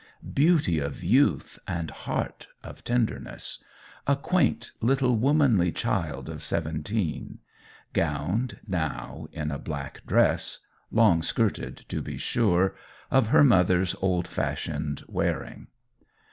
[0.33, 3.63] Beauty of youth and heart of tenderness:
[4.07, 7.37] a quaint little womanly child of seventeen
[7.93, 12.73] gowned, now, in a black dress, long skirted, to be sure!
[13.11, 15.67] of her mother's old fashioned wearing.